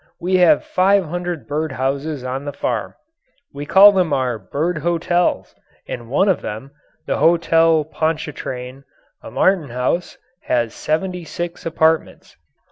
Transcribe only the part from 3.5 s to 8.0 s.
We call them our bird hotels, and one of them, the Hotel